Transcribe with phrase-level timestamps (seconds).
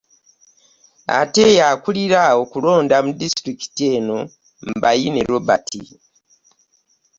[1.19, 4.17] Ate ye akulira okulonda mu disitulikiti eno,
[4.77, 5.69] Mbaine Robert